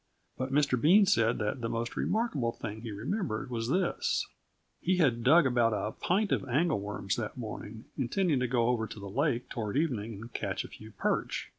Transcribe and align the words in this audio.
But 0.35 0.51
Mr. 0.51 0.81
Bean 0.81 1.05
said 1.05 1.37
that 1.37 1.61
the 1.61 1.69
most 1.69 1.95
remarkable 1.95 2.51
thing 2.51 2.81
he 2.81 2.89
remembered 2.91 3.51
was 3.51 3.69
this: 3.69 4.25
He 4.81 4.97
had 4.97 5.23
dug 5.23 5.45
about 5.45 5.73
a 5.73 5.91
pint 5.91 6.31
of 6.31 6.43
angle 6.49 6.79
worms 6.79 7.15
that 7.17 7.37
morning, 7.37 7.85
intending 7.99 8.39
to 8.39 8.47
go 8.47 8.69
over 8.69 8.87
to 8.87 8.99
the 8.99 9.07
lake 9.11 9.47
toward 9.47 9.77
evening 9.77 10.13
and 10.15 10.33
catch 10.33 10.63
a 10.65 10.69
few 10.69 10.89
perch. 10.89 11.49